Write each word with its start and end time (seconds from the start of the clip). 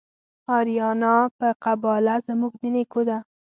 آریانا 0.57 1.15
په 1.37 1.47
قباله 1.63 2.15
زموږ 2.27 2.53
د 2.61 2.63
نیکو 2.75 3.01
ده 3.07 3.17